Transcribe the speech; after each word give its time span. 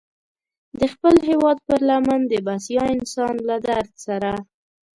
د 0.79 0.81
خپل 0.93 1.15
هېواد 1.29 1.57
پر 1.67 1.79
لمن 1.89 2.21
د 2.27 2.33
بسیا 2.47 2.83
انسان 2.95 3.35
له 3.49 3.57
درد 3.67 3.91
سره. 4.05 4.31